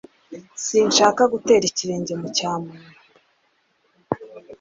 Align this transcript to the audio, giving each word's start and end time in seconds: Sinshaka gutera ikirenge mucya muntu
Sinshaka 0.65 1.21
gutera 1.33 1.63
ikirenge 1.71 2.13
mucya 2.21 2.49
muntu 2.63 2.89